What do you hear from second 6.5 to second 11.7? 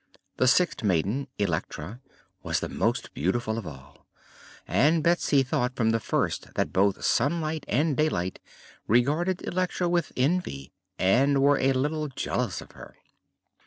that both Sunlight and Daylight regarded Electra with envy and were